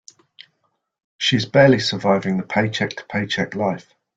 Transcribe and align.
She 1.19 1.35
is 1.35 1.45
barely 1.45 1.77
surviving 1.77 2.37
the 2.37 2.43
paycheck 2.43 2.89
to 2.89 3.05
paycheck 3.05 3.53
life. 3.53 3.93